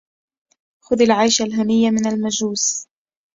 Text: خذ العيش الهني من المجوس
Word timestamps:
خذ 0.83 1.01
العيش 1.01 1.41
الهني 1.41 1.91
من 1.91 2.07
المجوس 2.07 2.87